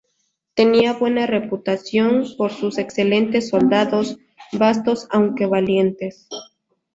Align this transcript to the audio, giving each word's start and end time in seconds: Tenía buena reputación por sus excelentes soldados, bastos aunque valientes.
Tenía 0.55 0.93
buena 0.93 1.27
reputación 1.27 2.25
por 2.35 2.51
sus 2.51 2.79
excelentes 2.79 3.49
soldados, 3.49 4.17
bastos 4.51 5.07
aunque 5.11 5.45
valientes. 5.45 6.27